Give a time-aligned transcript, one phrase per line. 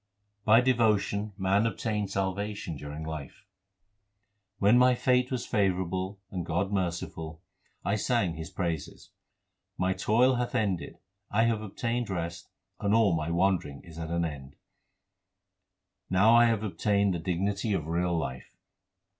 [0.45, 3.45] By devotion man obtains salvation during life:
[4.57, 7.43] When my fate was favourable and God was merciful,
[7.85, 9.11] I sang His praises.
[9.77, 10.97] My toil hath ended,
[11.29, 14.55] I have obtained rest, and all my wandering is at an end.
[16.09, 18.55] Now I have obtained the dignity of real life.